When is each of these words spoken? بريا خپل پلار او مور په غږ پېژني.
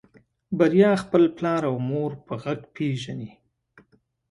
بريا 0.57 0.91
خپل 1.03 1.23
پلار 1.37 1.61
او 1.69 1.75
مور 1.89 2.11
په 2.25 2.33
غږ 2.43 2.59
پېژني. 2.75 3.31